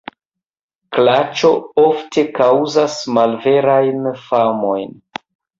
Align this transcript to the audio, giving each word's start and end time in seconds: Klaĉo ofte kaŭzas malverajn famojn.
Klaĉo 0.97 1.51
ofte 1.83 2.25
kaŭzas 2.39 2.97
malverajn 3.19 4.11
famojn. 4.27 4.91